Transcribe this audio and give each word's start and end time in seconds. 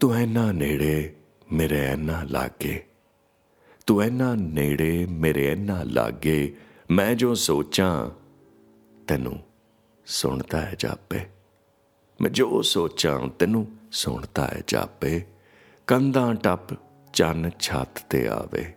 ਤੂੰ 0.00 0.14
ਐਨਾ 0.14 0.52
ਨੇੜੇ 0.52 1.16
ਮੇਰੇ 1.52 1.78
ਐਨਾ 1.78 2.22
ਲਾਗੇ। 2.22 2.84
ਤੂੰ 3.86 4.02
ਐਨਾ 4.02 4.34
ਨੇੜੇ 4.34 5.06
ਮੇਰੇ 5.06 5.46
ਐਨਾ 5.46 5.82
ਲਾਗੇ। 5.82 6.56
ਮੈਂ 6.90 7.14
ਜੋ 7.14 7.34
ਸੋਚਾਂ, 7.34 8.10
ਤੈਨੂੰ 9.06 9.40
ਸੁਣਦਾ 10.06 10.60
ਹੈ 10.60 10.74
ਜਾਪੇ। 10.78 11.20
ਮੈਂ 12.20 12.30
ਜੋ 12.30 12.62
ਸੋਚਾਂ, 12.62 13.28
ਤੈਨੂੰ 13.28 13.76
ਸੁਣਦਾ 13.92 14.46
ਹੈ 14.46 14.62
ਜਾਪੇ। 14.66 15.22
ਕੰਧਾਂ 15.86 16.34
ਟੱਪ 16.34 16.76
ਚੰਨ 17.12 17.50
ਛੱਤ 17.60 18.06
ਤੇ 18.10 18.28
ਆਵੇ। 18.28 18.74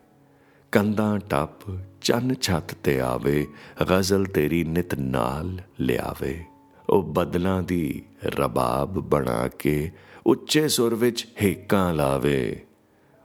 ਕੰਧਾਂ 0.72 1.20
ਟੱਪ 1.20 1.80
ਚੰਨ 2.02 2.34
ਛੱਤ 2.34 2.74
ਤੇ 2.74 3.00
ਆਵੇ। 3.00 3.48
ਗਜ਼ਲ 3.92 4.26
ਤੇਰੀ 4.26 4.64
ਨਿਤ 4.64 4.96
ਨਾਲ 4.96 5.62
ਲਿਆਵੇ। 5.80 6.44
ਉਹ 6.90 7.04
ਬਦਲਾਂ 7.04 7.64
ਦੀ 7.64 8.06
ਰਬਾਬ 8.26 9.00
ਬਣਾ 9.00 9.48
ਕੇ 9.48 9.92
ਉੱਚੇ 10.28 10.68
ਸੁਰ 10.68 10.96
ਵਿੱਚ 10.96 11.28
ਹੇਕਾਂ 11.42 11.94
ਲਾਵੇ। 11.94 12.66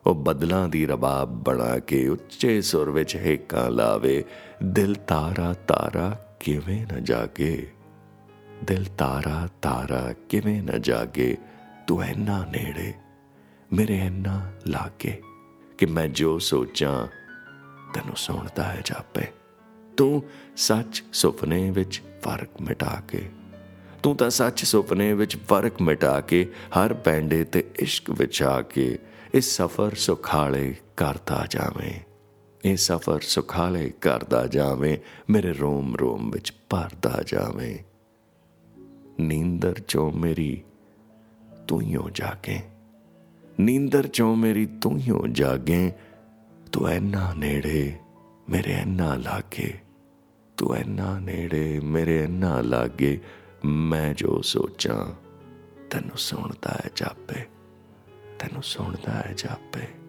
ਉਹ 0.06 0.14
ਬਦਲਾਂ 0.14 0.68
ਦੀ 0.68 0.86
ਰਬਾਬ 0.86 1.28
ਬਣਾ 1.28 1.78
ਕੇ 1.78 2.08
ਉੱਚੇ 2.08 2.62
ਸੁਰ 2.62 2.90
ਵਿੱਚ 2.90 3.16
ਹੇਕਾਂ 3.16 3.70
ਲਾਵੇ। 3.70 4.24
ਦਿਲ 4.64 4.94
ਤਾਰਾ 4.94 5.52
ਤਾਰਾ 5.52 6.36
ਕਿਵੇਂ 6.40 6.86
ਨਾ 6.92 7.00
ਜਾਗੇ। 7.00 7.72
ਦਿਲ 8.64 8.84
ਤਾਰਾ 8.84 9.48
ਤਾਰਾ 9.62 10.14
ਕਿਵੇਂ 10.28 10.62
ਨਾ 10.62 10.78
ਜਾਗੇ। 10.78 11.36
ਤੂੰ 11.86 12.02
ਐਨਾ 12.02 12.44
ਨੇੜੇ, 12.44 12.94
ਮੇਰੇ 13.72 13.98
ਐਨਾ 13.98 14.52
ਲਾਗੇ 14.66 15.22
ਕਿ 15.78 15.86
ਮੈਂ 15.86 16.08
ਜੋ 16.08 16.38
ਸੋਚਾਂ, 16.38 17.06
ਤੈਨੂੰ 17.94 18.16
ਸੁਣਦਾ 18.16 18.62
ਹੈ 18.62 18.82
ਜਾਪੇ। 18.84 19.24
ਤੂੰ 19.96 20.22
ਸੱਚ 20.56 21.04
ਸੁਪਨੇ 21.12 21.70
ਵਿੱਚ 21.70 22.02
ਫ਼ਰਕ 22.22 22.60
ਮਿਟਾ 22.60 23.02
ਕੇ 23.08 23.30
ਤੂੰ 24.02 24.16
ਤਾਂ 24.16 24.30
ਸੱਚ 24.30 24.64
ਸੁਪਨੇ 24.64 25.12
ਵਿੱਚ 25.12 25.36
ਫ਼ਰਕ 25.36 25.82
ਮਿਟਾ 25.82 26.20
ਕੇ, 26.20 26.52
ਹਰ 26.68 26.94
ਪੈਂਡੇ 26.94 27.44
ਤੇ 27.44 27.70
ਇਸ਼ਕ 27.78 28.10
ਵਿਚਾ 28.10 28.62
ਕੇ 28.62 28.98
ਇਸ 29.34 29.56
ਸਫ਼ਰ 29.56 29.94
ਸੁਖਾਲੇ 29.94 30.74
ਕਰਦਾ 30.96 31.46
ਜਾਵੇਂ। 31.50 32.00
ਇਹ 32.64 32.76
ਸਫ਼ਰ 32.76 33.20
ਸੁਖਾਲੇ 33.20 33.92
ਕਰਦਾ 34.00 34.46
ਜਾਵੇਂ, 34.46 34.98
ਮੇਰੇ 35.30 35.52
ਰੋਮ 35.52 35.96
ਰੋਮ 35.96 36.30
ਵਿੱਚ 36.30 36.52
ਭਰਦਾ 36.70 37.22
ਜਾਵੇਂ। 37.26 37.78
ਨੀਂਦਰ 39.20 39.74
ਚੋਂ 39.88 40.12
ਮੇਰੀ 40.12 40.62
ਤੂੰ 41.68 41.80
ਹੀ 41.80 41.96
ਹੋ 41.96 42.10
ਜਾਗੇ। 42.10 42.60
ਨੀਂਦਰ 43.60 44.06
ਚੋਂ 44.06 44.36
ਮੇਰੀ 44.36 44.66
ਤੂੰ 44.66 44.98
ਹੀ 44.98 45.10
ਹੋ 45.10 45.26
ਜਾਗੇ। 45.26 45.92
ਤੂੰ 46.72 46.88
ਐਨਾ 46.88 47.34
ਨੇੜੇ, 47.34 47.92
ਮੇਰੇ 48.50 48.72
ਐਨਾ 48.72 49.14
ਲਾਗੇ। 49.14 49.74
ਤੂੰ 50.56 50.74
ਐਨਾ 50.74 51.18
ਨੇੜੇ, 51.18 51.80
ਮੇਰੇ 51.80 52.24
ਐਨਾ 52.24 52.60
ਲਾਗੇ। 52.60 53.20
ਮੈਂ 53.64 54.14
ਜੋ 54.14 54.40
ਸੋਚਾਂ 54.42 55.14
ਤੈਨੂੰ 55.90 56.18
ਸੁਣਦਾ 56.18 56.70
ਹੈ 56.70 56.90
ਜਾਪੇ 56.96 57.46
ਤੈਨੂੰ 58.38 58.62
ਸੁਣਦਾ 58.62 59.12
ਹੈ 59.12 59.34
ਜਾਪੇ। 59.36 60.01